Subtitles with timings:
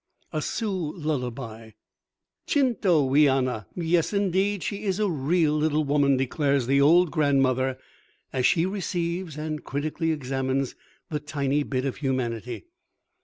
[0.43, 1.73] _Sioux Lullaby._
[2.47, 3.67] "Chinto, wéyanna!
[3.75, 7.77] Yes, indeed; she is a real little woman," declares the old grandmother,
[8.33, 10.73] as she receives and critically examines
[11.11, 12.65] the tiny bit of humanity.